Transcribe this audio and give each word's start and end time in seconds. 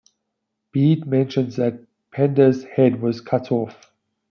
Bede 0.71 1.05
mentions 1.05 1.57
that 1.57 1.85
Penda's 2.09 2.63
head 2.63 3.03
was 3.03 3.21
cut 3.21 3.51
off. 3.51 3.91